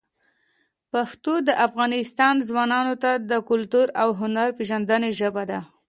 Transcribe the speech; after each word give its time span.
پښتو 0.91 1.33
د 1.47 1.49
افغانستان 1.67 2.35
ځوانانو 2.47 2.93
ته 3.03 3.11
د 3.29 3.31
کلتور 3.49 3.87
او 4.01 4.09
هنر 4.19 4.49
پېژندنې 4.57 5.09
ژبه 5.19 5.43
ده. 5.51 5.59